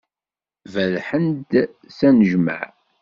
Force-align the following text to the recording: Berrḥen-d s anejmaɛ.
Berrḥen-d 0.71 1.51
s 1.95 1.99
anejmaɛ. 2.07 2.69